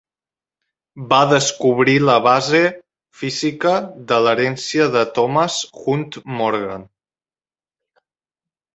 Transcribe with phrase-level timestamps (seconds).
[1.11, 2.63] Va descobrir la base
[3.23, 3.75] física
[4.15, 6.11] de l'herència de Thomas Hunt
[6.43, 6.93] Morgan.